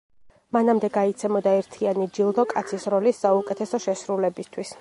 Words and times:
მანამდე 0.55 0.89
გაიცემოდა 0.95 1.53
ერთიანი 1.59 2.09
ჯილდო 2.19 2.47
კაცის 2.57 2.91
როლის 2.95 3.25
საუკეთესო 3.27 3.85
შესრულებისთვის. 3.89 4.79